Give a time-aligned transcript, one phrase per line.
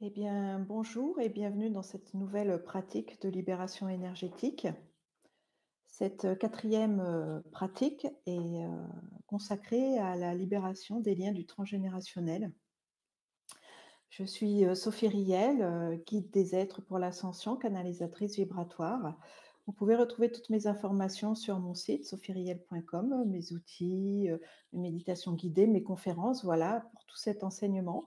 [0.00, 4.68] Eh bien, bonjour et bienvenue dans cette nouvelle pratique de libération énergétique.
[5.88, 8.86] Cette euh, quatrième euh, pratique est euh,
[9.26, 12.52] consacrée à la libération des liens du transgénérationnel.
[14.10, 19.18] Je suis Sophie Riel, guide des êtres pour l'ascension, canalisatrice vibratoire.
[19.66, 24.30] Vous pouvez retrouver toutes mes informations sur mon site sophieriel.com, mes outils,
[24.72, 28.06] mes méditations guidées, mes conférences, voilà, pour tout cet enseignement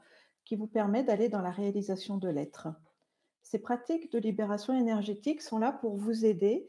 [0.51, 2.67] qui vous permet d'aller dans la réalisation de l'être.
[3.41, 6.67] Ces pratiques de libération énergétique sont là pour vous aider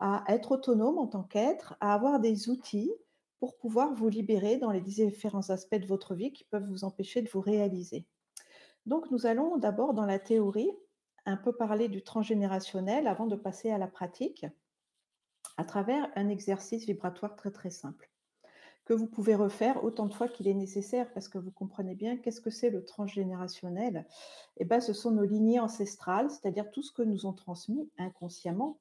[0.00, 2.92] à être autonome en tant qu'être, à avoir des outils
[3.38, 7.22] pour pouvoir vous libérer dans les différents aspects de votre vie qui peuvent vous empêcher
[7.22, 8.04] de vous réaliser.
[8.84, 10.70] Donc nous allons d'abord dans la théorie
[11.24, 14.44] un peu parler du transgénérationnel avant de passer à la pratique
[15.56, 18.11] à travers un exercice vibratoire très très simple
[18.92, 22.40] vous pouvez refaire autant de fois qu'il est nécessaire, parce que vous comprenez bien qu'est-ce
[22.40, 24.06] que c'est le transgénérationnel
[24.56, 28.78] Eh bien, ce sont nos lignées ancestrales, c'est-à-dire tout ce que nous ont transmis inconsciemment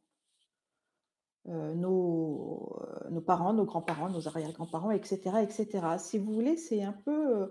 [1.50, 5.98] euh, nos, euh, nos, parents, nos grands-parents, nos arrière-grands-parents, etc., etc.
[5.98, 7.50] Si vous voulez, c'est un peu,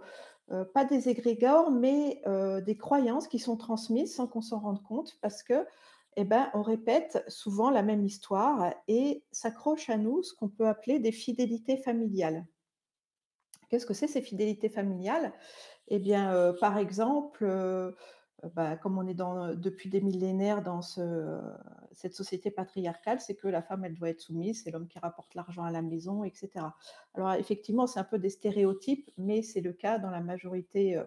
[0.52, 2.22] euh, pas des égrégores, mais
[2.64, 5.66] des croyances qui sont transmises sans qu'on s'en rende compte, parce que
[6.16, 10.66] eh ben, on répète souvent la même histoire et s'accroche à nous ce qu'on peut
[10.66, 12.46] appeler des fidélités familiales.
[13.68, 15.32] Qu'est-ce que c'est ces fidélités familiales?
[15.88, 17.92] Eh bien, euh, par exemple, euh,
[18.54, 23.84] bah, comme on est depuis des millénaires dans cette société patriarcale, c'est que la femme,
[23.84, 26.66] elle doit être soumise, c'est l'homme qui rapporte l'argent à la maison, etc.
[27.14, 31.00] Alors effectivement, c'est un peu des stéréotypes, mais c'est le cas dans la majorité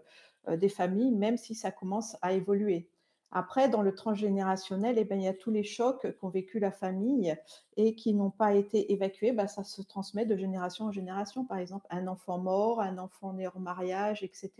[0.47, 2.89] euh, des familles, même si ça commence à évoluer.
[3.35, 6.71] Après, dans le transgénérationnel, eh ben, il y a tous les chocs qu'ont vécu la
[6.71, 7.35] famille
[7.77, 9.31] et qui n'ont pas été évacués.
[9.31, 11.43] Bah, ça se transmet de génération en génération.
[11.43, 14.51] Par exemple, un enfant mort, un enfant né hors mariage, etc.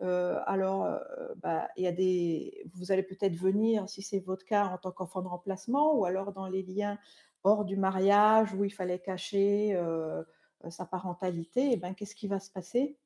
[0.00, 0.98] Euh, alors, euh,
[1.42, 4.92] bah, il y a des, vous allez peut-être venir, si c'est votre cas, en tant
[4.92, 6.98] qu'enfant de remplacement, ou alors dans les liens
[7.42, 10.22] hors du mariage où il fallait cacher euh,
[10.68, 11.72] sa parentalité.
[11.72, 12.96] Eh ben, qu'est-ce qui va se passer?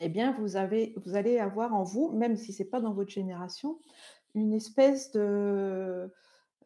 [0.00, 2.92] Eh bien, vous, avez, vous allez avoir en vous, même si ce n'est pas dans
[2.92, 3.78] votre génération,
[4.34, 6.10] une espèce de,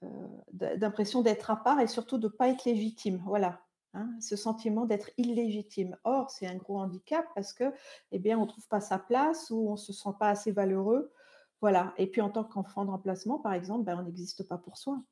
[0.03, 3.23] euh, d'impression d'être à part et surtout de ne pas être légitime.
[3.27, 3.61] Voilà.
[3.95, 5.99] Hein, ce sentiment d'être illégitime.
[6.05, 7.65] Or, c'est un gros handicap parce que,
[8.11, 10.51] eh bien, on ne trouve pas sa place ou on ne se sent pas assez
[10.51, 11.13] valeureux.
[11.61, 11.93] Voilà.
[11.99, 15.03] Et puis, en tant qu'enfant de remplacement, par exemple, ben, on n'existe pas pour soi.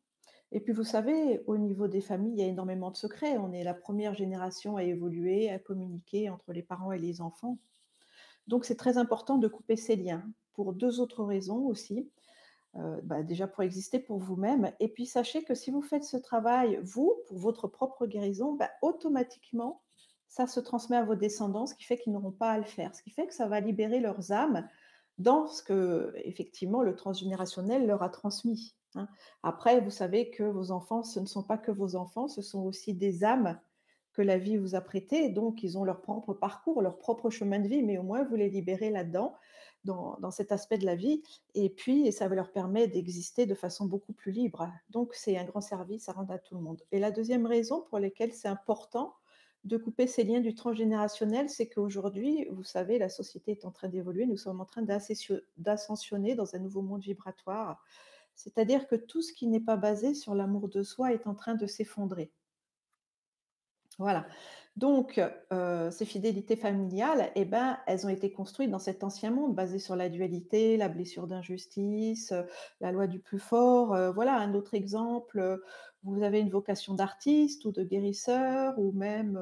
[0.53, 3.37] Et puis, vous savez, au niveau des familles, il y a énormément de secrets.
[3.37, 7.59] On est la première génération à évoluer, à communiquer entre les parents et les enfants.
[8.51, 10.25] Donc c'est très important de couper ces liens
[10.55, 12.11] pour deux autres raisons aussi.
[12.77, 14.73] Euh, bah, déjà pour exister pour vous-même.
[14.81, 18.71] Et puis sachez que si vous faites ce travail, vous, pour votre propre guérison, bah,
[18.83, 19.83] automatiquement,
[20.29, 22.95] ça se transmet à vos descendants, ce qui fait qu'ils n'auront pas à le faire,
[22.95, 24.69] ce qui fait que ça va libérer leurs âmes
[25.19, 28.77] dans ce que, effectivement, le transgénérationnel leur a transmis.
[28.95, 29.09] Hein.
[29.43, 32.63] Après, vous savez que vos enfants, ce ne sont pas que vos enfants, ce sont
[32.63, 33.59] aussi des âmes
[34.13, 35.29] que la vie vous a prêté.
[35.29, 38.37] Donc, ils ont leur propre parcours, leur propre chemin de vie, mais au moins, vous
[38.37, 39.35] les libérez là-dedans,
[39.85, 41.23] dans, cet aspect de la vie.
[41.55, 44.71] Et puis, ça leur permet d'exister de façon beaucoup plus libre.
[44.91, 46.83] Donc, c'est un grand service à rendre à tout le monde.
[46.93, 49.15] Et la deuxième raison pour laquelle c'est important
[49.65, 53.89] de couper ces liens du transgénérationnel, c'est qu'aujourd'hui, vous savez, la société est en train
[53.89, 57.85] d'évoluer, nous sommes en train d'ascensionner dans un nouveau monde vibratoire.
[58.35, 61.55] C'est-à-dire que tout ce qui n'est pas basé sur l'amour de soi est en train
[61.55, 62.31] de s'effondrer.
[64.01, 64.27] Voilà.
[64.77, 65.21] Donc,
[65.53, 69.79] euh, ces fidélités familiales, eh ben, elles ont été construites dans cet ancien monde basé
[69.79, 72.45] sur la dualité, la blessure d'injustice, euh,
[72.81, 73.95] la loi du plus fort.
[73.95, 75.61] Euh, voilà un autre exemple.
[76.03, 79.39] Vous avez une vocation d'artiste ou de guérisseur ou même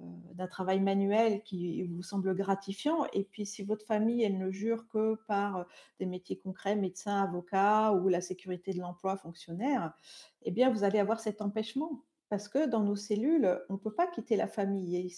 [0.00, 3.06] d'un travail manuel qui vous semble gratifiant.
[3.12, 5.66] Et puis, si votre famille, elle ne jure que par
[6.00, 9.92] des métiers concrets, médecin, avocat ou la sécurité de l'emploi, fonctionnaire,
[10.42, 13.92] eh bien, vous allez avoir cet empêchement parce que dans nos cellules, on ne peut
[13.92, 15.08] pas quitter la famille et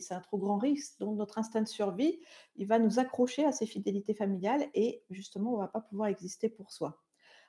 [0.00, 0.98] c'est un trop grand risque.
[0.98, 2.18] Donc notre instinct de survie,
[2.56, 6.08] il va nous accrocher à ces fidélités familiales et justement, on ne va pas pouvoir
[6.08, 7.02] exister pour soi.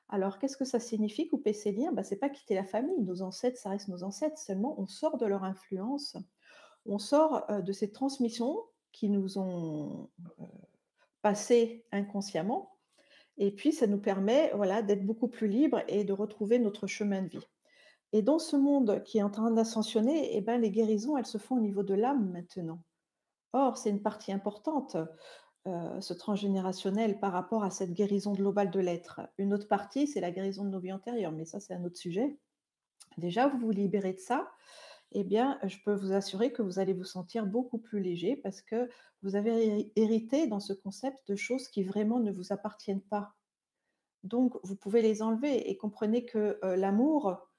[0.10, 1.94] Alors, qu'est-ce que ça signifie couper ces liens?
[1.94, 3.02] Bah, Ce n'est pas quitter la famille.
[3.02, 4.38] Nos ancêtres, ça reste nos ancêtres.
[4.38, 6.18] Seulement, on sort de leur influence.
[6.86, 8.60] On sort euh, de ces transmissions
[8.92, 10.10] qui nous ont
[10.42, 10.44] euh,
[11.22, 12.78] passées inconsciemment.
[13.38, 17.24] Et puis, ça nous permet voilà, d'être beaucoup plus libres et de retrouver notre chemin
[17.24, 17.48] de vie.
[18.16, 21.38] Et dans ce monde qui est en train d'ascensionner, eh ben, les guérisons, elles se
[21.38, 22.80] font au niveau de l'âme maintenant.
[23.52, 24.96] Or, c'est une partie importante,
[25.68, 29.20] euh, ce transgénérationnel par rapport à cette guérison globale de l'être.
[29.38, 31.98] Une autre partie, c'est la guérison de nos vies antérieures, mais ça, c'est un autre
[31.98, 32.38] sujet.
[33.18, 34.50] Déjà, vous vous libérez de ça.
[35.12, 38.62] eh bien, je peux vous assurer que vous allez vous sentir beaucoup plus léger parce
[38.62, 38.90] que
[39.24, 43.34] vous avez héri hérité dans ce concept de choses qui vraiment ne vous appartiennent pas.
[44.24, 47.50] Donc vous pouvez les enlever et comprenez que, heu, l'amour,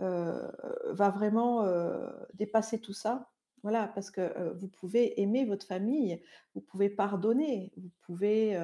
[0.00, 3.30] va vraiment, heu, dépasser tout ça.
[3.62, 6.22] Voilà, parce que, heu, vous pouvez aimer votre famille,
[6.54, 8.56] vous pouvez pardonner, vous pouvez,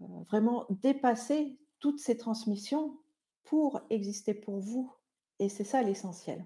[0.00, 2.98] vraiment dépasser toutes ces transmissions
[3.44, 4.92] pour exister pour vous
[5.38, 6.44] et c'est ça l'essentiel.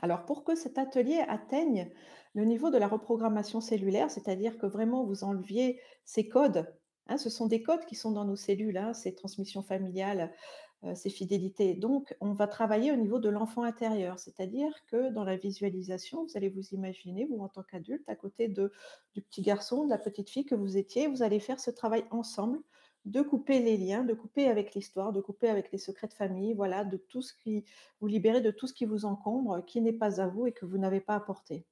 [0.00, 1.90] Alors pour que cet atelier atteigne
[2.34, 6.74] le niveau de la reprogrammation cellulaire, c'est-à-dire que vraiment vous enleviez ces codes,
[7.06, 10.32] hein, ce sont des codes qui sont dans nos cellules, hein, ces transmissions familiales,
[10.84, 11.74] heu, ces fidélités.
[11.74, 16.36] Donc on va travailler au niveau de l'enfant intérieur, c'est-à-dire que dans la visualisation, vous
[16.36, 20.30] allez vous imaginer, vous en tant qu'adulte, à côté du petit garçon, de la petite
[20.30, 22.60] fille que vous étiez, vous allez faire ce travail ensemble
[23.04, 26.54] de couper les liens, de couper avec l'histoire, de couper avec les secrets de famille,
[26.54, 27.64] voilà, de tout ce qui
[28.00, 30.66] vous libérer de tout ce qui vous encombre, qui n'est pas à vous et que
[30.66, 31.66] vous n'avez pas apporté.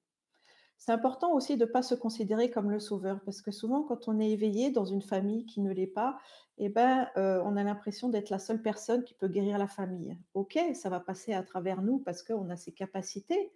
[0.81, 4.09] C'est important aussi de ne pas se considérer comme le sauveur, parce que souvent, quand
[4.09, 6.19] on est éveillé dans une famille qui ne l'est pas,
[6.59, 10.17] eh ben, heu, on a l'impression d'être la seule personne qui peut guérir la famille.
[10.35, 13.53] OK, ça va passer à travers nous parce qu'on a ces capacités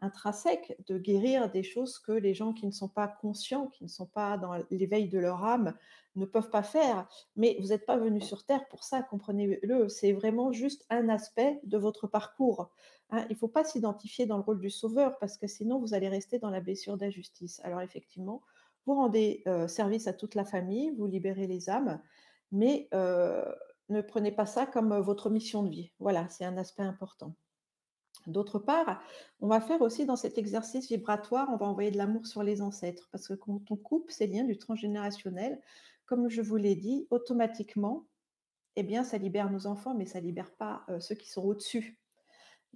[0.00, 3.88] intrinsèques de guérir des choses que les gens qui ne sont pas conscients, qui ne
[3.88, 5.74] sont pas dans l'éveil de leur âme,
[6.16, 7.08] ne peuvent pas faire.
[7.36, 9.88] Mais vous n'êtes pas venu sur terre pour ça, comprenez-le.
[9.88, 12.70] C'est vraiment juste un aspect de votre parcours.
[13.10, 15.94] Hein, il ne faut pas s'identifier dans le rôle du sauveur parce que sinon vous
[15.94, 17.60] allez rester dans la blessure d'injustice.
[17.64, 18.42] Alors effectivement,
[18.88, 22.00] vous rendez euh, service à toute la famille, vous libérez les âmes,
[22.52, 23.44] mais euh,
[23.90, 25.92] ne prenez pas ça comme euh, votre mission de vie.
[25.98, 27.34] Voilà, c'est un aspect important.
[28.26, 29.00] D'autre part,
[29.40, 32.60] on va faire aussi dans cet exercice vibratoire, on va envoyer de l'amour sur les
[32.60, 35.60] ancêtres parce que quand on coupe ces liens du transgénérationnel,
[36.06, 38.06] comme je vous l'ai dit, automatiquement,
[38.76, 41.98] eh bien, ça libère nos enfants, mais ça libère pas euh, ceux qui sont au-dessus.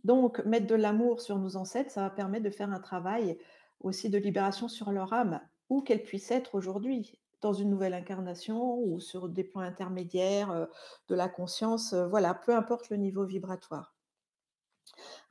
[0.04, 3.38] Donc, mettre de l'amour sur nos ancêtres, ça va permettre de faire un travail
[3.80, 8.78] aussi de libération sur leur âme, où qu'elle puisse être aujourd'hui, dans une nouvelle incarnation
[8.78, 10.66] ou sur des plans intermédiaires euh,
[11.08, 13.94] de la conscience, euh, voilà, peu importe le niveau vibratoire.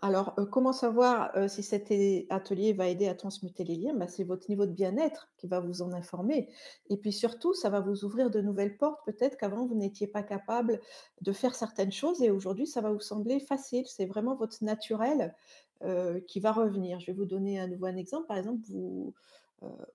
[0.02, 1.92] Alors, heu, comment savoir, heu, si cet
[2.30, 3.94] atelier va aider à transmuter les liens?
[3.96, 6.50] Bah, c'est votre niveau de bien-être qui va vous en informer
[6.90, 9.00] et puis surtout, ça va vous ouvrir de nouvelles portes.
[9.06, 10.80] Peut-être qu'avant vous n'étiez pas capable
[11.22, 13.86] de faire certaines choses et aujourd'hui ça va vous sembler facile.
[13.88, 15.36] C'est vraiment votre naturel,
[15.84, 17.00] heu, qui va revenir.
[17.00, 18.28] Je vais vous donner à nouveau un exemple.
[18.28, 18.62] Par exemple,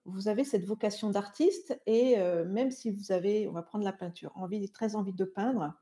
[0.04, 4.32] vous, avez cette vocation d'artiste et même si vous avez on va prendre la peinture,
[4.36, 5.74] envie très envie de peindre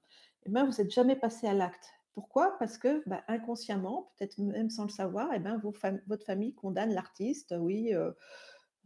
[0.47, 1.95] et ben, vous êtes jamais passé à l'acte.
[2.15, 2.57] Pourquoi?
[2.59, 7.55] Parce que, bah, inconsciemment, peut-être même sans le savoir, et ben, votre famille condamne l'artiste.
[7.59, 8.15] Oui, heu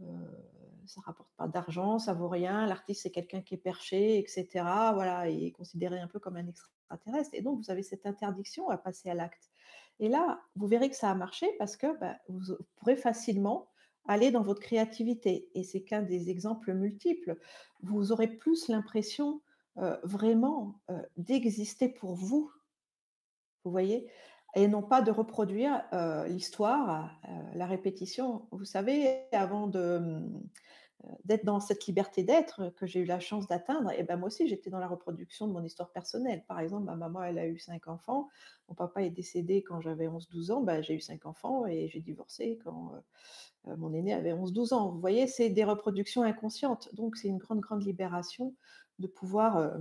[0.03, 0.07] heu,
[0.87, 4.93] ça rapporte pas d'argent, ça vaut rien, l'artiste, c'est quelqu'un qui est perché et cetera,
[4.95, 8.79] voilà, et considéré un peu comme un extraterrestre et donc vous avez cette interdiction à
[8.79, 9.51] passer à l'acte
[10.01, 13.69] et là, vous verrez que ça a marché parce que, bah, vous pourrez facilement
[14.07, 17.39] aller dans votre créativité et c'est qu'un des exemples multiples.
[17.83, 19.43] Vous aurez plus l'impression,
[20.05, 20.81] vraiment,
[21.17, 22.51] d'exister pour vous
[23.65, 24.11] vous voyez?
[24.55, 25.85] Et non pas de reproduire,
[26.27, 27.11] l'histoire,
[27.55, 28.49] la répétition.
[28.51, 30.43] Vous savez, avant mmh,
[31.25, 34.49] d'être dans cette liberté d'être que j'ai eu la chance d'atteindre et ben, moi aussi
[34.49, 36.45] j'étais dans la reproduction de mon histoire personnelle.
[36.49, 38.29] Par exemple, ma maman, elle a eu 5 enfants,
[38.69, 42.01] mon papa est décédé quand j'avais 11-12 ans, bah, j'ai eu 5 enfants et j'ai
[42.01, 42.93] divorcé quand,
[43.65, 44.91] mon aîné avait 11-12 ans.
[44.91, 45.27] Vous voyez?
[45.27, 48.55] C'est des reproductions inconscientes, donc c'est une grande, grande libération
[48.99, 49.73] de pouvoir,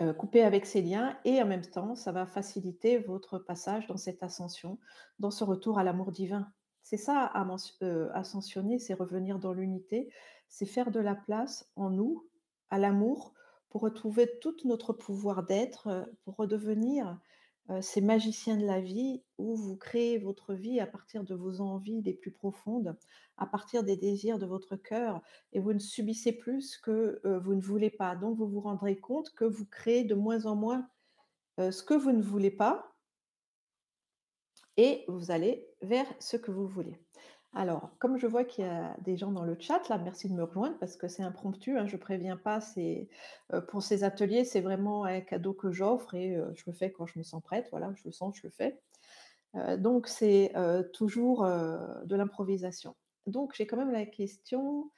[0.00, 3.96] Heu, couper avec ces liens et en même temps, ça va faciliter votre passage dans
[3.96, 4.78] cette ascension,
[5.18, 6.52] dans ce retour à l'amour divin.
[6.82, 7.30] C'est ça
[7.82, 10.12] heu, ascensionner, c'est revenir dans l'unité,
[10.48, 12.28] c'est faire de la place en nous,
[12.70, 13.34] à l'amour,
[13.68, 17.20] pour retrouver tout notre pouvoir d'être, heu, pour redevenir
[17.70, 21.60] Heu, ces magiciens de la vie où vous créez votre vie à partir de vos
[21.60, 22.98] envies les plus profondes,
[23.38, 25.22] à partir des désirs de votre cœur
[25.52, 28.16] et vous ne subissez plus ce que, heu, vous ne voulez pas.
[28.16, 30.88] Donc vous vous rendrez compte que vous créez de moins en moins,
[31.60, 32.92] heu, ce que vous ne voulez pas
[34.76, 36.96] et vous allez vers ce que vous voulez.
[37.52, 40.34] Alors, comme je vois qu'il y a des gens dans le chat là, merci de
[40.34, 44.60] me rejoindre parce que c'est impromptu, hein, je préviens pas, heu, pour ces ateliers, c'est
[44.60, 47.66] vraiment un cadeau que j'offre et heu, je le fais quand je me sens prête,
[47.72, 48.80] voilà, je le sens, je le fais.
[49.56, 50.52] Heu, donc c'est,
[50.92, 52.96] toujours, de l'improvisation.
[53.26, 54.90] Donc j'ai quand même la question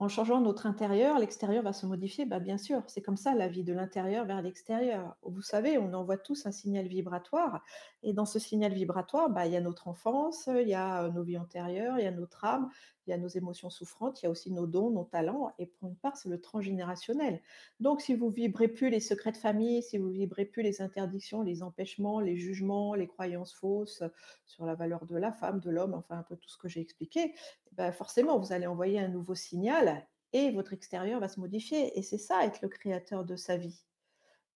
[0.00, 2.24] en changeant notre intérieur, l'extérieur va se modifier?
[2.24, 5.16] Bah, bien sûr, c'est comme ça la vie, de l'intérieur vers l'extérieur.
[5.22, 7.62] Vous savez, on envoie tous un signal vibratoire
[8.02, 11.10] et dans ce signal vibratoire, bah, il y a notre enfance, il y a, heu,
[11.10, 12.70] nos vies antérieures, il y a notre âme,
[13.08, 15.66] il y a nos émotions souffrantes, il y a aussi nos dons, nos talents, et
[15.66, 17.40] pour une part, c'est le transgénérationnel.
[17.80, 21.42] Donc, si vous vibrez plus les secrets de famille, si vous vibrez plus les interdictions,
[21.42, 24.02] les empêchements, les jugements, les croyances fausses
[24.44, 26.80] sur la valeur de la femme, de l'homme, enfin un peu tout ce que j'ai
[26.80, 27.34] expliqué,
[27.72, 31.98] ben forcément, vous allez envoyer un nouveau signal et votre extérieur va se modifier.
[31.98, 33.84] Et c'est ça, être le créateur de sa vie.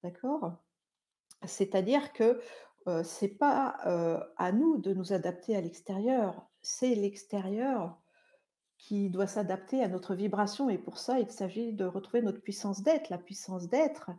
[0.03, 0.57] D'accord?
[1.47, 2.41] C'est-à-dire que
[2.89, 8.02] euh, c'est pas euh, à nous de nous adapter à l'extérieur, c'est l'extérieur
[8.83, 10.69] qui doit s'adapter à notre vibration.
[10.69, 13.11] Et pour ça, il s'agit de retrouver notre puissance d'être.
[13.11, 14.11] La puissance d'être,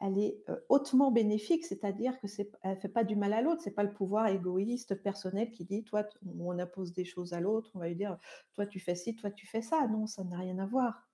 [0.00, 3.62] elle est euh, hautement bénéfique, c'est-à-dire que c'est, elle fait pas du mal à l'autre.
[3.64, 6.04] C'est pas le pouvoir égoïste personnel qui dit, toi,
[6.38, 8.16] on impose des choses à l'autre, on va lui dire,
[8.54, 9.84] toi tu fais ci, toi tu fais ça.
[9.88, 11.08] Non, ça n'a rien à voir.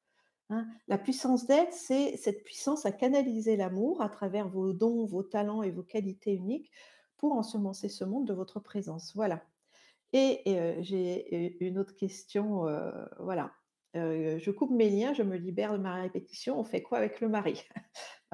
[0.50, 0.66] Hein.
[0.86, 5.62] La puissance d'être, c'est cette puissance à canaliser l'amour à travers vos dons, vos talents
[5.62, 6.70] et vos qualités uniques
[7.16, 9.14] pour ensemencer ce monde de votre présence.
[9.14, 9.42] Voilà.
[10.12, 10.42] Et,
[10.80, 12.66] j'ai une autre question,
[13.18, 13.52] voilà.
[13.94, 16.58] Je coupe mes liens, je me libère de ma répétition.
[16.58, 17.62] On fait quoi avec le mari?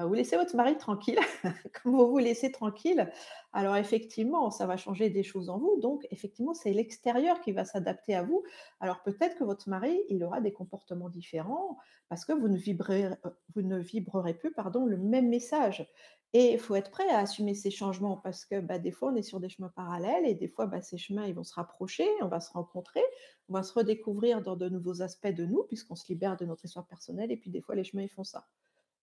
[0.05, 1.19] Vous laissez votre mari tranquille,
[1.81, 3.09] comme vous vous laissez tranquille.
[3.51, 5.79] Alors effectivement, ça va changer des choses en vous.
[5.81, 8.43] Donc effectivement, c'est l'extérieur qui va s'adapter à vous.
[8.79, 11.77] Alors peut-être que votre mari, il aura des comportements différents
[12.09, 15.87] parce que vous ne vibrerez, euh, vous ne vibrerez plus pardon, le même message.
[16.33, 19.15] Et il faut être prêt à assumer ces changements parce que bah, des fois, on
[19.15, 22.07] est sur des chemins parallèles et des fois, bah, ces chemins, ils vont se rapprocher,
[22.21, 23.01] on va se rencontrer,
[23.49, 26.65] on va se redécouvrir dans de nouveaux aspects de nous puisqu'on se libère de notre
[26.65, 28.47] histoire personnelle et puis des fois, les chemins, ils font ça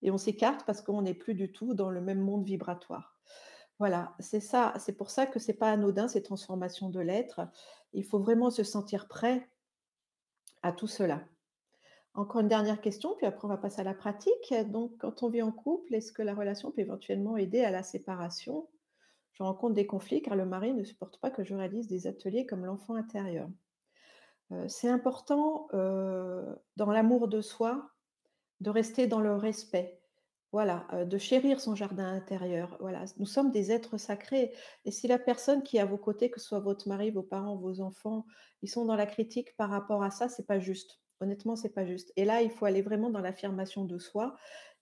[0.05, 3.17] et on s'écarte parce qu'on n'est plus du tout dans le même monde vibratoire.
[3.79, 7.41] Voilà, c'est ça, c'est pour ça que c'est pas anodin ces transformations de l'être.
[7.91, 9.49] Il faut vraiment se sentir prêt
[10.61, 11.23] à tout cela.
[12.13, 14.53] Encore une dernière question, puis après on va passer à la pratique.
[14.67, 17.81] Donc, quand on vit en couple, est-ce que la relation peut éventuellement aider à la
[17.81, 18.69] séparation?
[19.33, 22.45] Je rencontre des conflits car le mari ne supporte pas que je réalise des ateliers
[22.45, 23.49] comme l'enfant intérieur.
[24.51, 27.89] Euh, c'est important euh, dans l'amour de soi
[28.61, 30.01] de rester dans le respect.
[30.51, 32.77] Voilà, de chérir son jardin intérieur.
[32.79, 34.53] Voilà, nous sommes des êtres sacrés.
[34.85, 37.23] Et si la personne qui est à vos côtés, que ce soit votre mari, vos
[37.23, 38.25] parents, vos enfants,
[38.61, 41.01] ils sont dans la critique par rapport à ça, c'est pas juste.
[41.19, 42.13] Honnêtement, c'est pas juste.
[42.15, 44.35] Et là, il faut aller vraiment dans l'affirmation de soi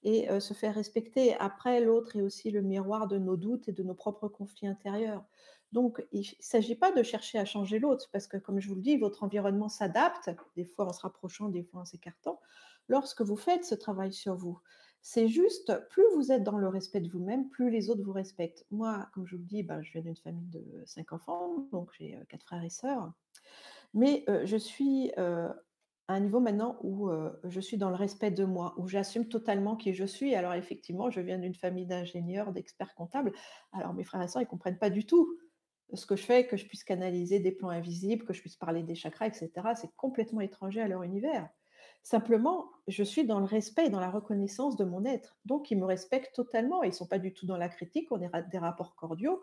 [0.04, 1.34] et se faire respecter.
[1.40, 5.24] Après, l'autre est aussi le miroir de nos doutes et de nos propres conflits intérieurs.
[5.72, 8.76] Donc, il ne s'agit pas de chercher à changer l'autre, parce que, comme je vous
[8.76, 12.40] le dis, votre environnement s'adapte, des fois en se rapprochant, des fois en s'écartant
[12.88, 14.60] lorsque vous faites ce travail sur vous.
[15.02, 18.66] C'est juste, plus vous êtes dans le respect de vous-même, plus les autres vous respectent.
[18.72, 21.90] Moi, comme je vous le dis, ben, je viens d'une famille de cinq enfants, donc
[21.98, 23.12] j'ai quatre frères et sœurs.
[23.94, 25.54] Mais je suis à
[26.08, 27.10] un niveau maintenant où
[27.44, 30.36] je suis dans le respect de moi, où j'assume totalement qui je suis.
[30.36, 33.34] Alors effectivement, je viens d'une famille d'ingénieurs, d'experts comptables.
[33.74, 35.38] Alors mes frères et sœurs, ils ne comprennent pas du tout
[35.94, 38.84] ce que je fais, que je puisse canaliser des plans invisibles, que je puisse parler
[38.84, 39.52] des chakras, etc.
[39.76, 41.50] C'est complètement étranger à leur univers.
[42.04, 45.38] Simplement, je suis dans le respect et dans la reconnaissance de mon être.
[45.46, 46.84] Donc, ils me respectent totalement.
[46.84, 48.12] Ils ne sont pas du tout dans la critique.
[48.12, 49.42] On est des rapports cordiaux.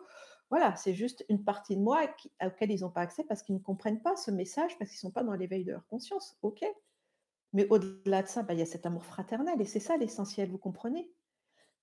[0.51, 3.55] Voilà, c'est juste une partie de moi qui, auquel ils n'ont pas accès parce qu'ils
[3.55, 6.37] ne comprennent pas ce message, parce qu'ils ne sont pas dans l'éveil de leur conscience.
[6.43, 6.63] OK
[7.53, 9.59] Mais au-delà de ça, bah, il y a cet amour fraternel.
[9.59, 11.11] Et c'est ça l'essentiel, vous comprenez?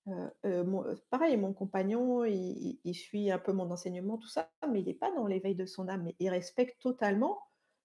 [0.07, 4.79] Euh, euh, pareil, mon compagnon, il, il, suit un peu mon enseignement, tout ça, mais
[4.79, 6.03] il n'est pas dans l'éveil de son âme.
[6.03, 7.37] Mais il respecte totalement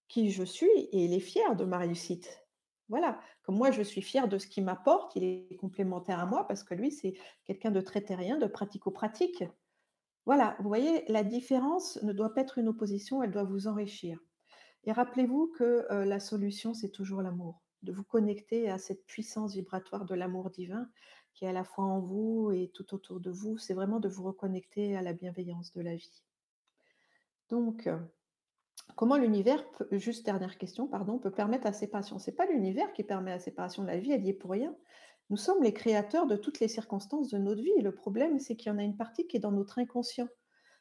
[0.07, 2.44] qui je suis et il est fier de ma réussite.
[2.89, 6.47] Voilà, comme moi je suis fière de ce qu'il m'apporte, il est complémentaire à moi
[6.47, 7.15] parce que lui c'est
[7.45, 9.45] quelqu'un de très terrien, de pratico-pratique.
[10.27, 14.19] Voilà, vous voyez, la différence ne doit pas être une opposition, elle doit vous enrichir.
[14.85, 19.55] Et rappelez-vous que euh, la solution c'est toujours l'amour, de vous connecter à cette puissance
[19.55, 20.89] vibratoire de l'amour divin
[21.35, 24.09] qui est à la fois en vous et tout autour de vous, c'est vraiment de
[24.09, 26.23] vous reconnecter à la bienveillance de la vie.
[27.51, 27.89] Donc,
[28.97, 32.19] Comment l'univers juste dernière question, pardon, peut permettre la séparation?
[32.19, 34.75] C'est pas l'univers qui permet la séparation, la vie, elle y est pour rien.
[35.31, 38.71] Nous sommes les créateurs de toutes les circonstances de notre vie le problème, c'est qu'il
[38.71, 40.29] y en a une partie qui est dans notre inconscient.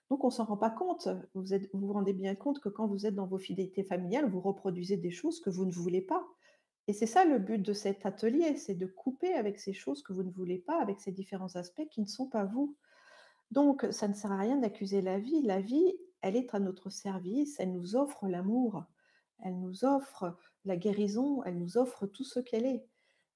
[0.10, 1.08] Donc on s'en rend pas compte.
[1.34, 4.42] Vous vous vous rendez bien compte que quand vous êtes dans vos fidélités familiales, vous
[4.42, 6.24] reproduisez des choses que vous ne voulez pas.
[6.88, 10.12] Et c'est ça le but de cet atelier, c'est de couper avec ces choses que
[10.12, 12.76] vous ne voulez pas, avec ces différents aspects qui ne sont pas vous.
[13.52, 15.42] Donc ça ne sert à rien d'accuser la vie.
[15.44, 18.86] La vie, elle est à notre service, elle nous offre l'amour,
[19.44, 22.88] elle nous offre la guérison, elle nous offre tout ce qu'elle est.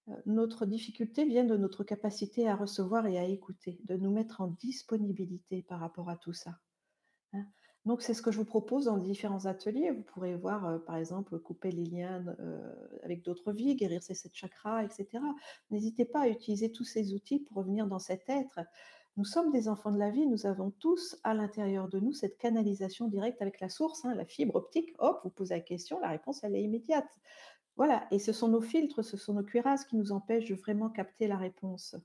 [0.07, 4.39] Euh, notre difficulté vient de notre capacité à recevoir et à écouter, de nous mettre
[4.39, 6.57] en disponibilité par rapport à tout ça.
[7.33, 7.45] Hein.
[7.83, 9.91] Donc c'est ce que je vous propose dans différents ateliers.
[9.91, 14.13] Vous pourrez voir, euh, par exemple, couper les liens euh, avec d'autres vies, guérir ces
[14.13, 15.23] sept chakras, etc.
[15.71, 18.61] N'hésitez pas à utiliser tous ces outils pour revenir dans cet être
[19.17, 22.37] Nous sommes des enfants de la vie, nous avons tous à l'intérieur de nous cette
[22.37, 24.93] canalisation directe avec la source, hein, la fibre optique.
[24.99, 27.09] Hop, vous posez la question, la réponse, elle est immédiate.
[27.77, 30.89] Voilà, et ce sont nos filtres, ce sont nos cuirasses qui nous empêchent de vraiment
[30.89, 31.95] capter la réponse.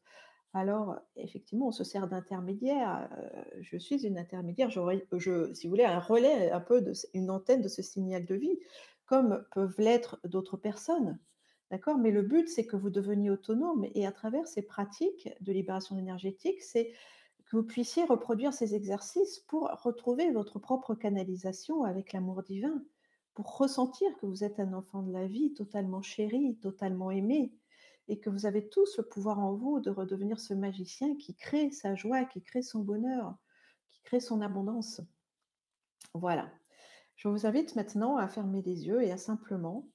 [0.54, 3.10] Alors, effectivement, on se sert d'intermédiaire.
[3.18, 7.68] euh, je suis une intermédiaire, si vous voulez, un relais, un peu une antenne de
[7.68, 8.58] ce signal de vie,
[9.04, 11.18] comme peuvent l'être d'autres personnes.
[11.72, 11.96] D'accord?
[11.96, 15.96] Mais le but, c'est que vous deveniez autonome et à travers ces pratiques de libération
[15.96, 16.92] énergétique, c'est
[17.46, 22.84] que vous puissiez reproduire ces exercices pour retrouver votre propre canalisation avec l'amour divin,
[23.32, 27.54] pour ressentir que vous êtes un enfant de la vie totalement chéri, totalement aimé,
[28.06, 31.70] et que vous avez tous le pouvoir en vous de redevenir ce magicien qui crée
[31.70, 33.34] sa joie, qui crée son bonheur,
[33.92, 35.00] qui crée son abondance.
[36.12, 36.52] Voilà.
[37.16, 39.88] Je vous invite maintenant à fermer les yeux et à simplement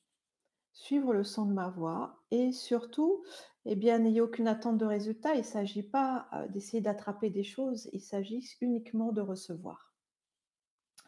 [0.77, 3.23] suivre le son de ma voix et surtout,
[3.65, 5.33] eh bien, n'ayez aucune attente de résultat.
[5.33, 9.91] Il ne s'agit pas euh, d'essayer d'attraper des choses, il s'agit uniquement de recevoir.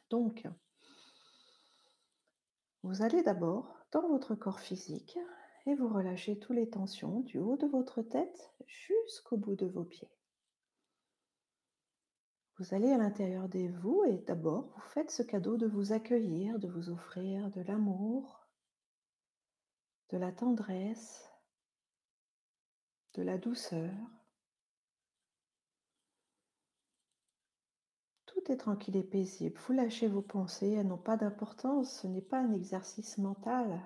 [0.09, 0.47] Donc,
[2.81, 5.19] vous allez d'abord dans votre corps physique
[5.67, 9.83] et vous relâchez toutes les tensions du haut de votre tête jusqu'au bout de vos
[9.83, 10.09] pieds.
[12.57, 16.57] Vous allez à l'intérieur de vous et d'abord vous faites ce cadeau de vous accueillir,
[16.57, 18.38] de vous offrir de l'amour,
[20.09, 21.29] de la tendresse,
[23.13, 23.93] de la douceur.
[28.25, 29.59] Tout est tranquille et paisible.
[29.67, 32.01] Vous lâchez vos pensées, elles n'ont pas d'importance.
[32.01, 33.81] Ce n'est pas un exercice mental.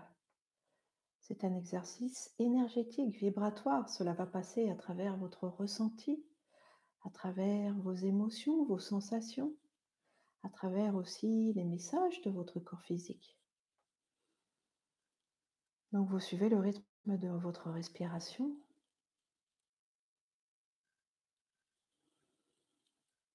[1.19, 3.89] C'est un exercice énergétique, vibratoire.
[3.89, 6.25] Cela va passer à travers votre ressenti,
[7.03, 9.53] à travers vos émotions, vos sensations,
[10.43, 13.42] à travers aussi les messages de votre corps physique.
[15.93, 18.57] Donc vous suivez le rythme de votre respiration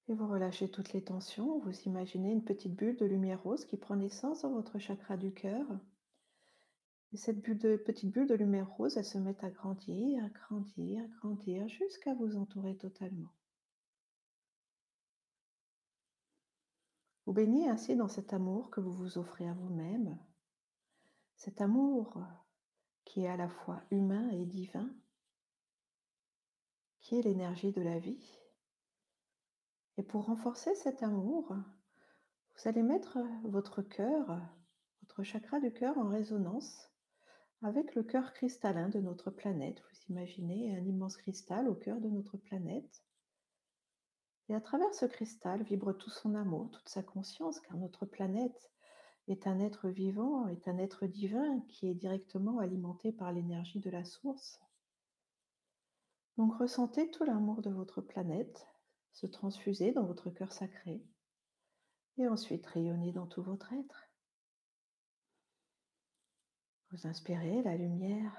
[0.09, 1.59] et vous relâchez toutes les tensions.
[1.59, 5.33] Vous imaginez une petite bulle de lumière rose qui prend naissance dans votre chakra du
[5.33, 5.65] cœur.
[7.13, 11.07] Et cette petite bulle de lumière rose, elle se met à grandir, à grandir, à
[11.07, 13.31] grandir, jusqu'à vous entourer totalement.
[17.25, 20.19] Vous baignez ainsi dans cet amour que vous vous offrez à vous-même,
[21.37, 22.21] cet amour
[23.09, 24.87] qui est à la fois humain et divin,
[26.99, 28.39] qui est l'énergie de la vie.
[29.97, 34.39] Et pour renforcer cet amour, vous allez mettre votre cœur,
[35.01, 36.91] votre chakra du cœur en résonance
[37.63, 39.81] avec le cœur cristallin de notre planète.
[39.81, 43.03] Vous imaginez un immense cristal au cœur de notre planète.
[44.49, 48.71] Et à travers ce cristal vibre tout son amour, toute sa conscience, car notre planète
[49.31, 53.89] est un être vivant, est un être divin qui est directement alimenté par l'énergie de
[53.89, 54.59] la source.
[56.37, 58.67] Donc ressentez tout l'amour de votre planète
[59.13, 61.03] se transfuser dans votre cœur sacré
[62.17, 64.09] et ensuite rayonner dans tout votre être.
[66.91, 68.35] Vous inspirez la lumière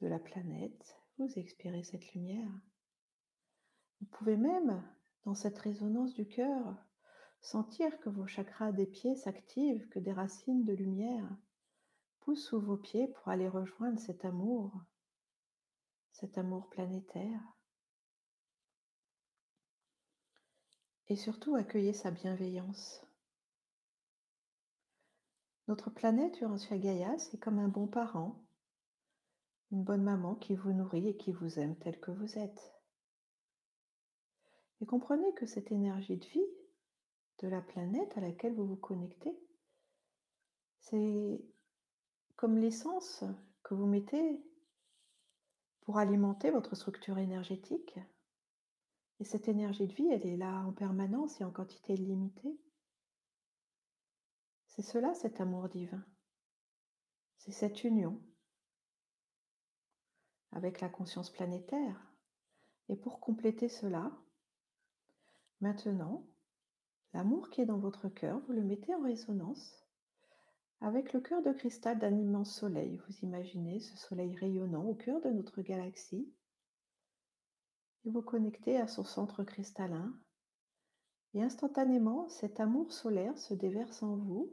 [0.00, 2.50] de la planète, vous expirez cette lumière.
[4.00, 4.82] Vous pouvez même,
[5.24, 6.76] dans cette résonance du cœur,
[7.40, 11.28] sentir que vos chakras des pieds s'activent, que des racines de lumière
[12.20, 14.72] poussent sous vos pieds pour aller rejoindre cet amour,
[16.12, 17.40] cet amour planétaire.
[21.08, 23.06] Et surtout accueillez sa bienveillance.
[25.68, 28.40] Notre planète Urantia Gaïa, c'est comme un bon parent,
[29.72, 32.72] une bonne maman qui vous nourrit et qui vous aime tel que vous êtes.
[34.80, 36.46] Et comprenez que cette énergie de vie
[37.38, 39.38] de la planète à laquelle vous vous connectez,
[40.80, 41.44] c'est
[42.36, 43.24] comme l'essence
[43.62, 44.40] que vous mettez
[45.80, 47.98] pour alimenter votre structure énergétique.
[49.18, 52.60] Et cette énergie de vie, elle est là en permanence et en quantité limitée.
[54.66, 56.04] C'est cela, cet amour divin.
[57.38, 58.20] C'est cette union
[60.52, 62.12] avec la conscience planétaire.
[62.88, 64.12] Et pour compléter cela,
[65.60, 66.26] maintenant,
[67.14, 69.86] l'amour qui est dans votre cœur, vous le mettez en résonance
[70.80, 73.00] avec le cœur de cristal d'un immense soleil.
[73.06, 76.32] Vous imaginez ce soleil rayonnant au cœur de notre galaxie.
[78.04, 80.14] Et vous connectez à son centre cristallin.
[81.34, 84.52] Et instantanément, cet amour solaire se déverse en vous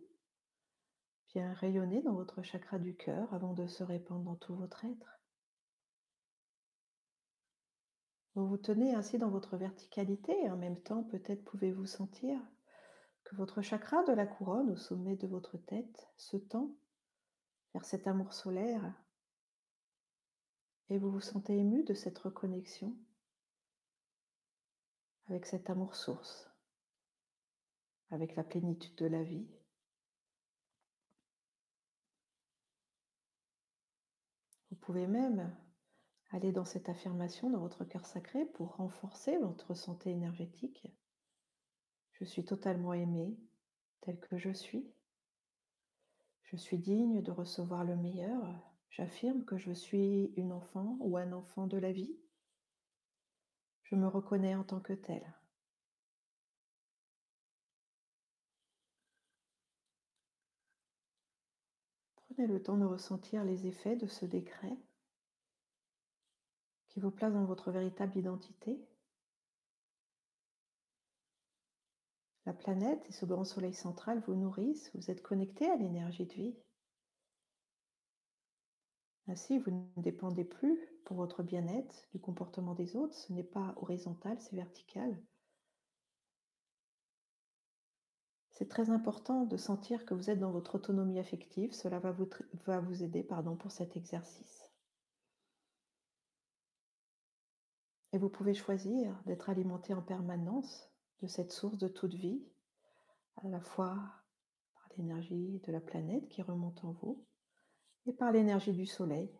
[1.34, 5.23] vient rayonner dans votre chakra du cœur avant de se répandre dans tout votre être.
[8.36, 12.39] Vous vous tenez ainsi dans votre verticalité et en même temps peut-être pouvez-vous sentir
[13.24, 16.76] que votre chakra de la couronne au sommet de votre tête se tend
[17.74, 18.93] vers cet amour solaire
[20.89, 22.96] et vous vous sentez ému de cette reconnexion
[25.28, 26.52] avec cet amour source,
[28.12, 29.48] avec la plénitude de la vie.
[34.69, 35.56] Vous pouvez même
[36.34, 40.88] aller dans cette affirmation dans votre cœur sacré pour renforcer votre santé énergétique.
[42.13, 43.38] Je suis totalement aimé
[44.02, 44.91] tel que je suis.
[46.46, 48.48] Je suis digne de recevoir le meilleur.
[48.89, 52.17] J'affirme que je suis une enfant ou un enfant de la vie.
[53.84, 55.24] Je me reconnais en tant que tel.
[62.15, 64.76] Prenez le temps de ressentir les effets de ce décret
[66.93, 68.79] qui vous place dans votre véritable identité.
[72.45, 76.34] La planète et ce grand soleil central vous nourrissent, vous êtes connecté à l'énergie de
[76.34, 76.56] vie.
[79.27, 83.15] Ainsi, vous ne dépendez plus pour votre bien-être du comportement des autres.
[83.15, 85.17] Ce n'est pas horizontal, c'est vertical.
[88.51, 91.73] C'est très important de sentir que vous êtes dans votre autonomie affective.
[91.73, 92.29] Cela va vous,
[92.65, 94.62] va vous aider pardon, pour cet exercice.
[98.13, 100.88] Et vous pouvez choisir d'être alimenté en permanence
[101.21, 102.45] de cette source de toute vie,
[103.38, 103.95] à la fois
[104.76, 107.26] par l'énergie de la planète qui remonte en vous
[108.06, 109.32] et par l'énergie du soleil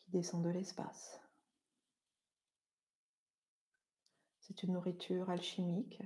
[0.00, 1.20] qui descend de l'espace.
[4.40, 6.02] C'est une nourriture alchimique.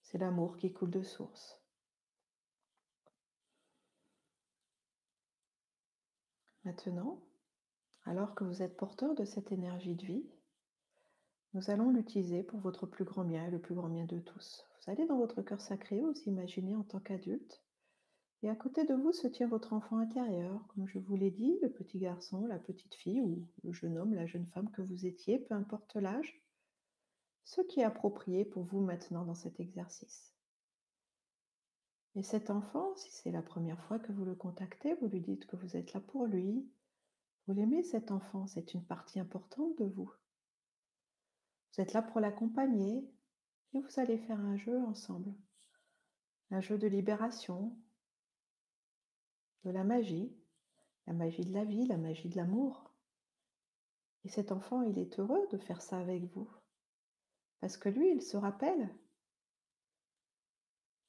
[0.00, 1.60] C'est l'amour qui coule de source.
[6.66, 7.22] Maintenant,
[8.06, 10.26] alors que vous êtes porteur de cette énergie de vie,
[11.54, 14.66] nous allons l'utiliser pour votre plus grand bien et le plus grand bien de tous.
[14.80, 17.62] Vous allez dans votre cœur sacré, vous imaginez en tant qu'adulte,
[18.42, 21.56] et à côté de vous se tient votre enfant intérieur, comme je vous l'ai dit,
[21.62, 25.06] le petit garçon, la petite fille ou le jeune homme, la jeune femme que vous
[25.06, 26.42] étiez, peu importe l'âge,
[27.44, 30.35] ce qui est approprié pour vous maintenant dans cet exercice.
[32.16, 35.46] Et cet enfant, si c'est la première fois que vous le contactez, vous lui dites
[35.46, 36.66] que vous êtes là pour lui.
[37.46, 40.10] Vous l'aimez cet enfant, c'est une partie importante de vous.
[41.70, 43.06] Vous êtes là pour l'accompagner
[43.74, 45.34] et vous allez faire un jeu ensemble.
[46.50, 47.76] Un jeu de libération,
[49.64, 50.34] de la magie,
[51.06, 52.94] la magie de la vie, la magie de l'amour.
[54.24, 56.50] Et cet enfant, il est heureux de faire ça avec vous.
[57.60, 58.88] Parce que lui, il se rappelle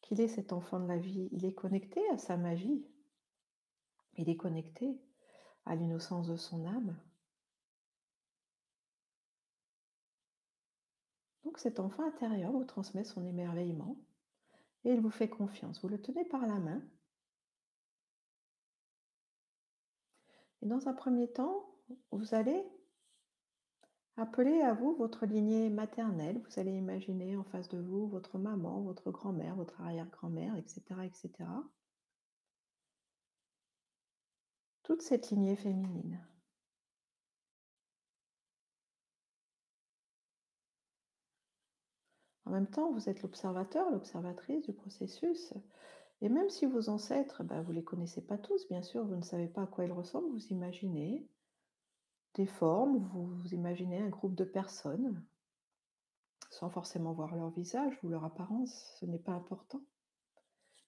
[0.07, 1.27] qu'il est cet enfant de la vie.
[1.33, 2.85] Il est connecté à sa magie.
[4.15, 4.97] Il est connecté
[5.65, 6.97] à l'innocence de son âme.
[11.43, 13.97] Donc cet enfant intérieur vous transmet son émerveillement
[14.85, 15.81] et il vous fait confiance.
[15.81, 16.81] Vous le tenez par la main.
[20.61, 21.69] Et dans un premier temps,
[22.11, 22.63] vous allez
[24.17, 26.41] Appelez à vous votre lignée maternelle.
[26.43, 31.31] Vous allez imaginer en face de vous votre maman, votre grand-mère, votre arrière-grand-mère, etc., etc.
[34.81, 36.19] Toute cette lignée féminine.
[42.45, 45.53] En même temps, vous êtes l'observateur, l'observatrice du processus.
[46.21, 49.15] Et même si vos ancêtres, ben, vous ne les connaissez pas tous, bien sûr, vous
[49.15, 51.27] ne savez pas à quoi ils ressemblent, vous imaginez
[52.37, 55.25] des formes, vous, imaginez un groupe de personnes,
[56.51, 59.81] sans forcément voir leur visage ou leur apparence, ce n'est pas important.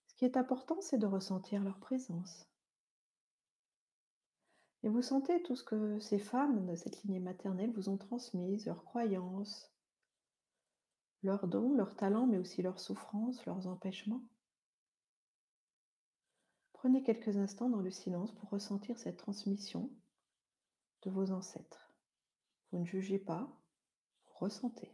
[0.07, 2.47] Ce qui est important, c'est de ressentir leur présence.
[4.83, 8.63] Et vous sentez tout ce que ces femmes de cette lignée maternelle vous ont transmis,
[8.65, 9.73] leurs croyances,
[11.23, 14.23] leurs dons, leurs talents, mais aussi leurs souffrances, leurs empêchements.
[16.73, 19.89] Prenez quelques instants dans le silence pour ressentir cette transmission
[21.03, 21.91] de vos ancêtres.
[22.71, 23.49] Vous ne jugez pas,
[24.27, 24.91] vous ressentez.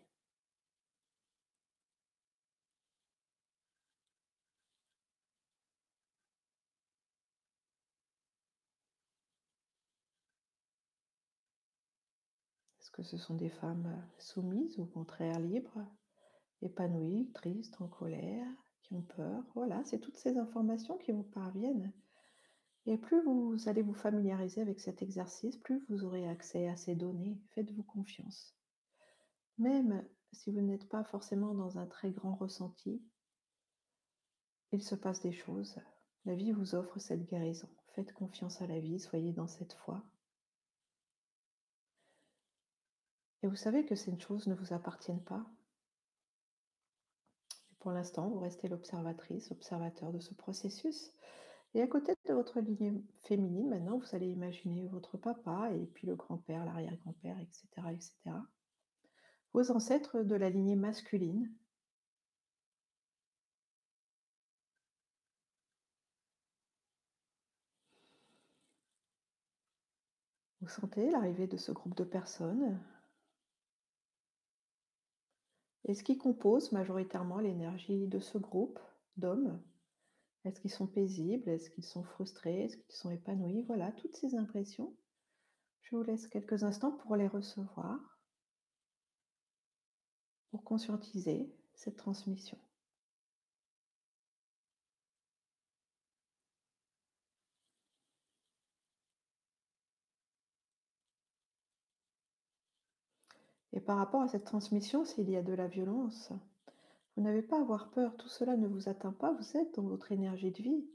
[12.80, 15.86] Est-ce que ce sont des femmes soumises ou au contraire libres,
[16.62, 18.48] épanouies, tristes, en colère,
[18.84, 19.44] qui ont peur?
[19.56, 21.92] Voilà, c'est toutes ces informations qui vous parviennent
[22.88, 26.96] et plus vous allez vous familiariser avec cet exercice, plus vous aurez accès à ces
[26.96, 27.40] données.
[27.54, 28.56] Faites-vous confiance.
[29.58, 33.02] Même si vous n'êtes pas forcément dans un très grand ressenti,
[34.72, 35.80] il se passe des choses.
[36.26, 37.70] La vie vous offre cette guérison.
[37.94, 40.04] Faites confiance à la vie, soyez dans cette foi.
[43.42, 45.46] Et vous savez que ces choses ne vous appartiennent pas.
[47.80, 51.14] pour l'instant, vous restez l'observatrice, l'observateur de ce processus.
[51.76, 56.08] Et à côté de votre lignée féminine, maintenant, vous allez imaginer votre papa et puis
[56.08, 58.48] le grand-père, l'arrière-grand-père, et cetera, et cetera.
[59.52, 61.54] Vos ancêtres de la lignée masculine.
[70.62, 72.82] Vous sentez l'arrivée de ce groupe de personnes
[75.84, 78.80] et ce qui compose majoritairement l'énergie de ce groupe
[79.18, 79.62] d'hommes?
[80.46, 81.50] Est-ce qu'ils sont paisibles?
[81.50, 82.66] Est-ce qu'ils sont frustrés?
[82.66, 83.64] Est-ce qu'ils sont épanouis?
[83.64, 84.96] Voilà, toutes ces impressions.
[85.82, 88.20] Je vous laisse quelques instants pour les recevoir,
[90.52, 92.58] pour conscientiser cette transmission.
[103.74, 106.32] Et par rapport à cette transmission, s'il y a de la violence,
[107.16, 109.84] vous n'avez pas à avoir peur, tout cela ne vous atteint pas, vous êtes dans
[109.88, 110.86] votre énergie de vie.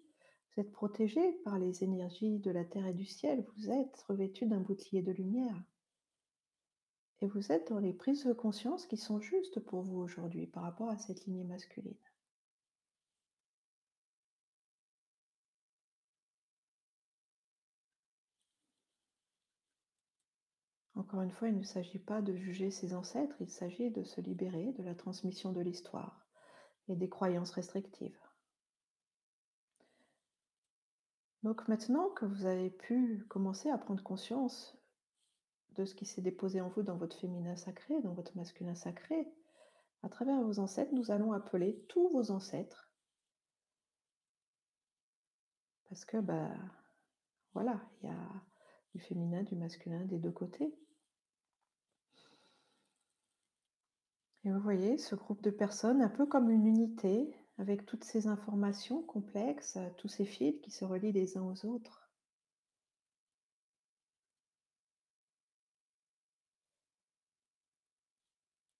[0.50, 4.46] Vous êtes protégé par les énergies de la terre et du ciel, vous êtes revêtu
[4.46, 5.62] d'un bouclier de lumière.
[7.22, 10.64] Et vous êtes dans les prises de conscience qui sont justes pour vous aujourd'hui par
[10.64, 11.94] rapport à cette lignée masculine.
[21.00, 24.20] Encore une fois, il ne s'agit pas de juger ses ancêtres, il s'agit de se
[24.20, 26.26] libérer de la transmission de l'histoire
[26.88, 28.20] et des croyances restrictives.
[31.42, 34.76] Donc maintenant que vous avez pu commencer à prendre conscience
[35.70, 39.26] de ce qui s'est déposé en vous dans votre féminin sacré, dans votre masculin sacré,
[40.02, 42.92] à travers vos ancêtres, nous allons appeler tous vos ancêtres.
[45.88, 46.50] Parce que, bah,
[47.54, 48.32] voilà, il y a
[48.92, 50.74] du féminin, du masculin des deux côtés.
[54.44, 58.26] Et vous voyez ce groupe de personnes un peu comme une unité, avec toutes ces
[58.26, 62.10] informations complexes, euh, tous ces fils qui se relient les uns aux autres.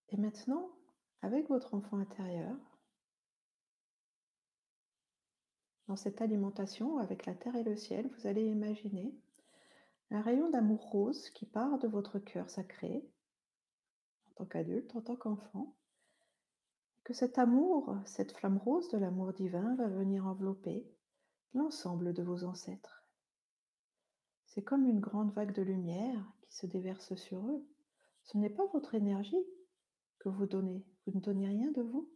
[0.09, 0.71] Et maintenant,
[1.23, 2.57] avec votre enfant intérieur,
[5.89, 9.15] dans cette alimentation avec la terre et le ciel, vous allez imaginer
[10.11, 13.05] un rayon d'amour rose qui part de votre cœur sacré
[14.37, 15.75] tant qu'adulte, en tant qu'enfant,
[17.05, 20.87] que cet amour, cette flamme rose de l'amour divin va venir envelopper
[21.55, 23.05] l'ensemble de vos ancêtres.
[24.47, 27.67] C'est comme une grande vague de lumière qui se déverse sur eux.
[28.25, 29.45] Ce n'est pas votre énergie
[30.19, 32.09] que vous donnez, vous ne donnez rien de vous.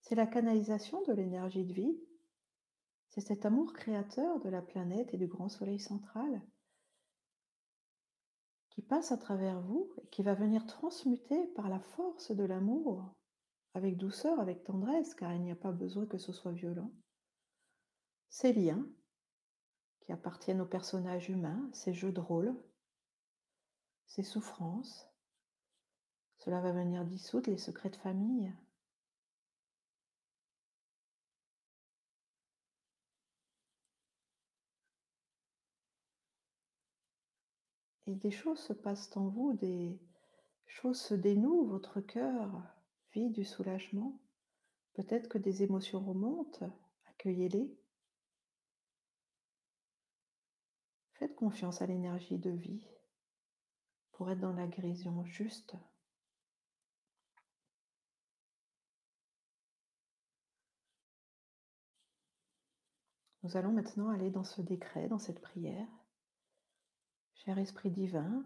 [0.00, 2.00] C'est la canalisation de l'énergie de vie.
[3.08, 6.42] C'est cet amour créateur de la planète et du grand soleil central
[8.70, 13.14] qui passe à travers vous et qui va venir transmuter par la force de l'amour,
[13.74, 16.92] avec douceur, avec tendresse, car il n'y a pas besoin que ce soit violent,
[18.28, 18.86] ces liens
[20.00, 22.54] qui appartiennent aux personnages humains, ces jeux de rôle,
[24.06, 25.08] ces souffrances.
[26.38, 28.52] Cela va venir dissoudre les secrets de famille,
[38.16, 39.96] Des choses se passent en vous, des
[40.66, 42.60] choses se dénouent, votre cœur
[43.12, 44.20] vit du soulagement.
[44.94, 46.68] Peut-être que des émotions remontent,
[47.06, 47.72] accueillez-les.
[51.12, 52.84] Faites confiance à l'énergie de vie
[54.10, 55.76] pour être dans la guérison juste.
[63.44, 65.86] Nous allons maintenant aller dans ce décret, dans cette prière.
[67.44, 68.44] Cher Esprit divin,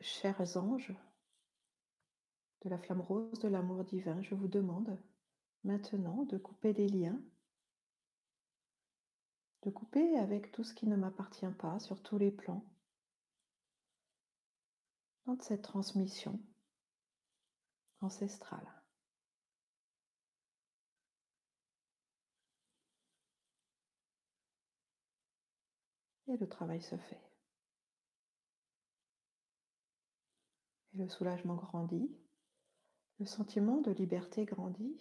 [0.00, 0.94] chers anges
[2.62, 4.98] de la flamme rose de l'amour divin, je vous demande
[5.62, 7.20] maintenant de couper les liens,
[9.64, 12.64] de couper avec tout ce qui ne m'appartient pas sur tous les plans,
[15.26, 16.40] dans cette transmission
[18.00, 18.73] ancestrale.
[26.28, 27.20] Et le travail se fait.
[30.94, 32.10] Et le soulagement grandit.
[33.18, 34.98] Le sentiment de liberté grandit.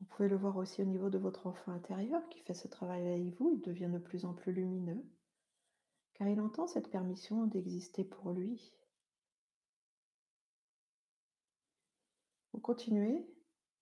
[0.00, 3.06] Vous pouvez le voir aussi au niveau de votre enfant intérieur qui fait ce travail
[3.06, 3.50] avec vous.
[3.50, 5.04] Il devient de plus en plus lumineux
[6.20, 8.74] car il entend cette permission d'exister pour lui.
[12.52, 13.26] Vous continuez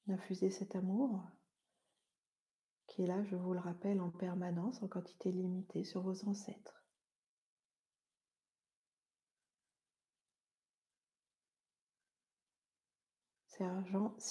[0.06, 1.20] d'infuser cet amour
[3.02, 6.78] est là, je vous le rappelle, en permanence, en quantité limitée sur vos ancêtres.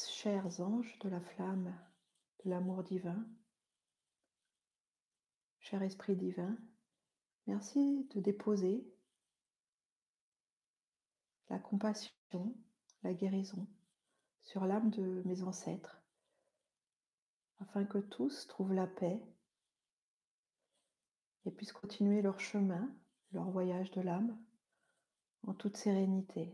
[0.10, 1.76] chers anges de la flamme
[2.44, 3.26] de l'amour divin,
[5.60, 6.58] cher Esprit divin,
[7.46, 8.88] merci de déposer
[11.50, 12.56] la compassion,
[13.04, 13.68] la guérison
[14.44, 16.02] sur l'âme de mes ancêtres,
[17.60, 19.22] afin que tous trouvent la paix
[21.46, 22.90] et puissent continuer leur chemin,
[23.32, 24.38] leur voyage de l'âme,
[25.46, 26.54] en toute sérénité,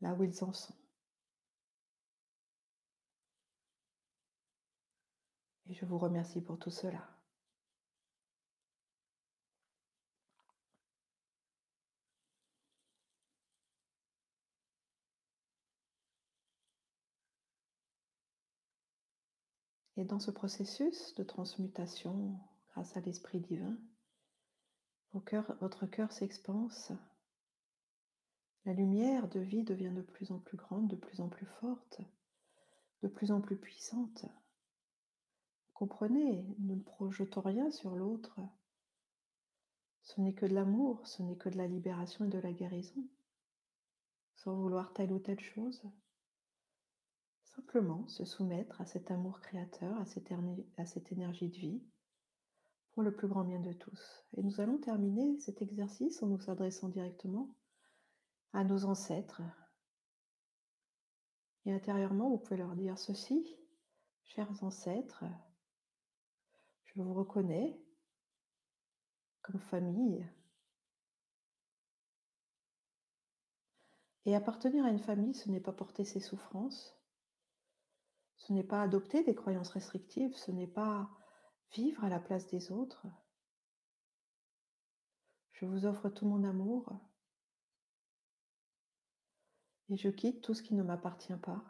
[0.00, 0.74] là où ils en sont.
[5.68, 7.17] Et je vous remercie pour tout cela.
[19.98, 22.38] Et dans ce processus de transmutation
[22.70, 23.76] grâce à l'Esprit divin,
[25.12, 26.92] votre cœur s'expanse.
[28.64, 32.00] La lumière de vie devient de plus en plus grande, de plus en plus forte,
[33.02, 34.24] de plus en plus puissante.
[35.74, 38.38] Comprenez, nous ne projetons rien sur l'autre.
[40.02, 43.04] Ce n'est que de l'amour, ce n'est que de la libération et de la guérison,
[44.36, 45.82] sans vouloir telle ou telle chose.
[47.58, 51.82] Simplement se soumettre à cet amour créateur, à cette, énergie de vie,
[52.92, 54.24] pour le plus grand bien de tous.
[54.36, 57.56] Et nous allons terminer cet exercice en nous s'adressant directement
[58.52, 59.42] à nos ancêtres.
[61.64, 63.44] Et intérieurement, vous pouvez leur dire ceci,
[64.22, 65.24] chers ancêtres,
[66.84, 67.82] je vous reconnais
[69.42, 70.24] comme famille.
[74.26, 76.97] Et appartenir à une famille, ce n'est pas porter ses souffrances,
[78.48, 81.10] ce n'est pas adopter des croyances restrictives, ce n'est pas
[81.74, 83.06] vivre à la place des autres.
[85.52, 86.98] Je vous offre tout mon amour
[89.90, 91.62] et je quitte tout ce qui ne m'appartient pas.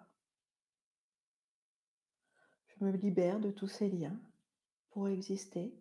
[2.69, 4.17] Je me libère de tous ces liens
[4.91, 5.75] pour exister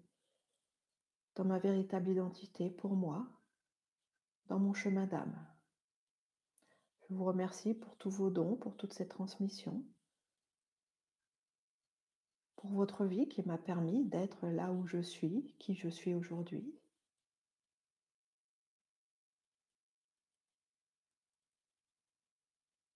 [1.36, 3.28] dans ma véritable identité pour moi,
[4.48, 5.48] dans mon chemin d'âme.
[7.08, 9.86] Je vous remercie pour tous vos dons, pour toute cette transmission
[12.58, 16.76] pour votre vie qui m'a permis d'être là où je suis, qui je suis aujourd'hui.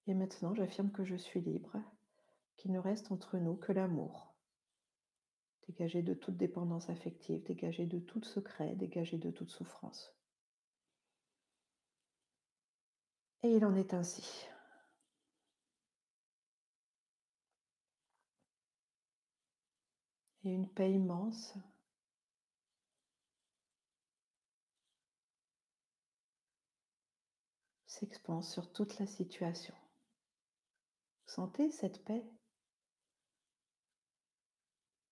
[0.07, 1.77] Et maintenant, j'affirme que je suis libre,
[2.57, 4.33] qu'il ne reste entre nous que l'amour,
[5.67, 10.13] dégagé de toute dépendance affective, dégagé de tout secret, dégagé de toute souffrance.
[13.43, 14.50] Et il en est ainsi.
[20.43, 21.55] Et une paix immense.
[28.01, 29.75] s'expanse sur toute la situation.
[31.27, 32.25] Sentez cette paix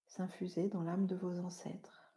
[0.07, 2.11] s'infuser dans l'âme de vos ancêtres.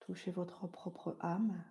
[0.00, 1.62] Touchez votre propre âme,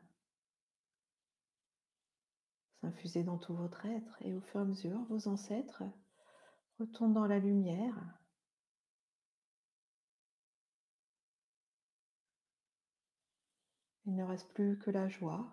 [2.82, 5.84] s'infuser dans tout votre être et au fur et à mesure, vos ancêtres
[6.78, 8.21] retournent dans la lumière
[14.06, 15.48] Il ne reste plus que la joie,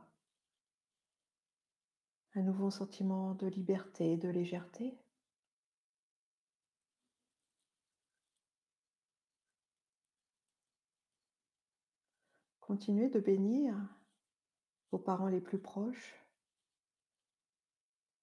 [2.35, 4.99] un nouveau sentiment de liberté, de légèreté.
[12.61, 13.75] Continuez de bénir
[14.93, 16.15] vos parents les plus proches.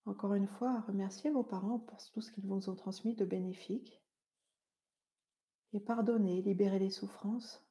[0.05, 4.03] Encore une fois, remerciez vos parents pour tout ce qu'ils vous ont transmis de bénéfique.
[5.73, 7.64] Et pardonnez, libérez les souffrances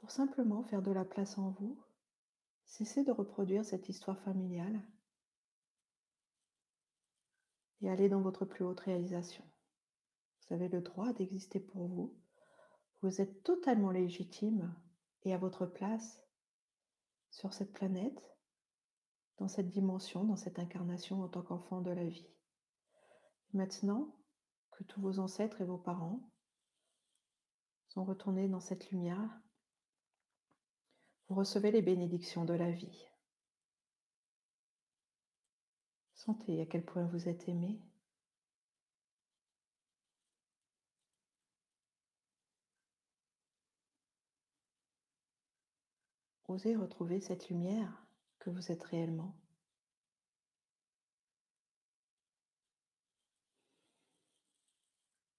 [0.00, 1.78] pour simplement faire de la place en vous,
[2.64, 4.82] cessez de reproduire cette histoire familiale
[7.82, 9.44] et allez dans votre plus haute réalisation.
[10.40, 12.16] Vous avez le droit d'exister pour vous.
[13.02, 14.74] Vous êtes totalement légitime
[15.22, 16.22] et à votre place
[17.30, 18.22] sur cette planète,
[19.38, 22.28] dans cette dimension, dans cette incarnation en tant qu'enfant de la vie.
[23.52, 24.14] Maintenant
[24.72, 26.30] que tous vos ancêtres et vos parents
[27.88, 29.40] sont retournés dans cette lumière,
[31.30, 33.08] vous recevez les bénédictions de la vie.
[36.12, 37.80] Sentez à quel point vous êtes aimé.
[46.48, 48.04] Osez retrouver cette lumière
[48.40, 49.36] que vous êtes réellement.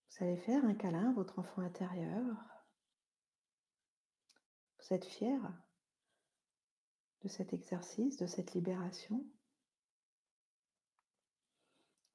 [0.10, 2.38] Vous allez faire un câlin à votre enfant intérieur.
[4.80, 5.38] Vous êtes fier
[7.24, 9.24] de cet exercice, de cette libération.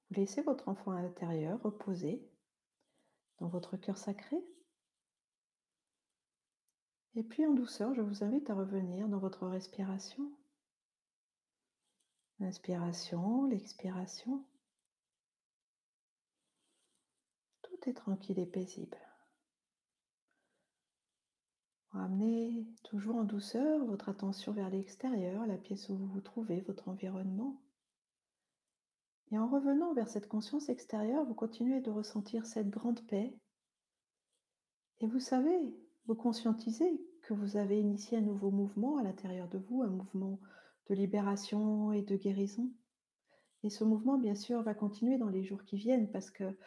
[0.08, 2.28] Vous laissez votre enfant intérieur reposer
[3.38, 4.36] dans votre cœur sacré.
[7.14, 10.30] Et puis en douceur, je vous invite à revenir dans votre respiration.
[12.38, 14.44] L'inspiration, l'expiration.
[17.62, 19.05] Tout est tranquille et paisible.
[21.96, 26.90] Ramenez toujours en douceur votre attention vers l'extérieur, la pièce où vous vous trouvez, votre
[26.90, 27.58] environnement.
[29.30, 33.34] Et en revenant vers cette conscience extérieure, vous continuez de ressentir cette grande paix.
[35.00, 35.74] Et vous savez,
[36.06, 40.38] vous conscientisez que vous avez initié un nouveau mouvement à l'intérieur de vous, un mouvement
[40.90, 42.70] de libération et de guérison.
[43.62, 46.58] Et ce mouvement, bien sûr, va continuer dans les jours qui viennent parce que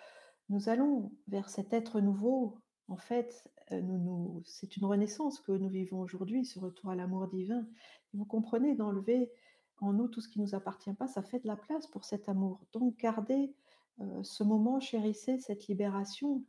[0.50, 2.58] nous allons vers cet être nouveau.
[2.90, 3.82] En fait, euh,
[4.46, 7.66] c'est une renaissance que nous vivons aujourd'hui, ce retour à l'amour divin.
[8.14, 9.32] vous comprenez, d'enlever
[9.80, 12.04] en nous tout ce qui ne nous appartient pas, ça fait de la place pour
[12.04, 12.60] cet amour.
[12.74, 13.54] Donc gardez
[14.02, 16.44] euh, ce moment, chérissez cette libération,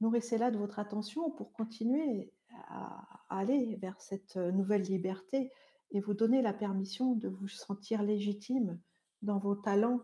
[0.00, 2.32] nourrissez-la de votre attention pour continuer
[2.68, 5.52] à, aller vers cette euh, nouvelle liberté
[5.90, 8.80] et vous donner la permission de vous sentir légitime
[9.20, 10.00] dans vos talents,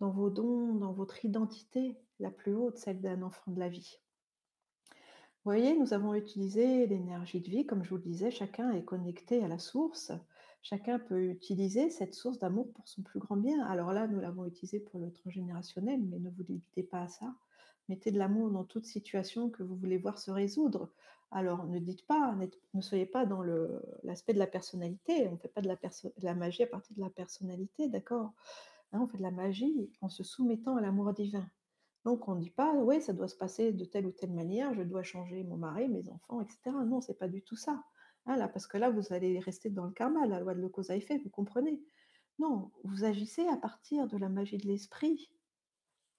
[0.00, 4.00] dans vos dons, dans votre identité la plus haute, celle d'un enfant de la vie.
[5.44, 9.42] Voyez, nous avons utilisé l'énergie de vie, comme je vous le disais, chacun est connecté
[9.42, 10.12] à la source,
[10.60, 13.64] chacun peut utiliser cette source d'amour pour son plus grand bien.
[13.64, 17.34] Alors là, nous l'avons utilisé pour le transgénérationnel, mais ne vous limitez pas à ça.
[17.88, 20.90] Mettez de l'amour dans toute situation que vous voulez voir se résoudre.
[21.30, 22.36] Alors ne dites pas,
[22.74, 23.42] ne soyez pas dans
[24.02, 26.94] l'aspect de la personnalité, on ne fait pas de la, de la, magie à partir
[26.96, 28.32] de la personnalité, d'accord?
[28.92, 31.48] Hein, On fait de la magie en se soumettant à l'amour divin.
[32.04, 34.72] Donc on ne dit pas, oui, ça doit se passer de telle ou telle manière,
[34.74, 36.58] je dois changer mon mari, mes enfants, etc.
[36.86, 37.82] Non, c'est pas du tout ça.
[38.26, 40.68] Hein, là, parce que là, vous allez rester dans le karma, la loi de le
[40.68, 41.80] cause à effet, vous comprenez
[42.38, 45.30] Non, vous agissez à partir de la magie de l'esprit,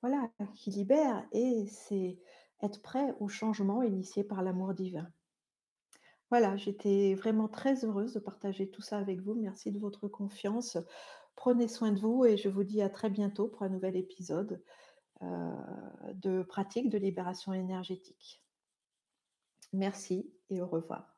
[0.02, 2.20] voilà, qui libère, et c'est
[2.62, 5.08] être prêt au changement initié par l'amour divin.
[6.30, 9.34] Voilà, j'étais vraiment très heureuse de partager tout ça avec vous.
[9.36, 10.78] Merci de votre confiance.
[11.36, 14.64] Prenez soin de vous et je vous dis à très bientôt pour un nouvel épisode
[15.22, 18.44] de pratique de libération énergétique.
[19.74, 21.11] Merci et au revoir.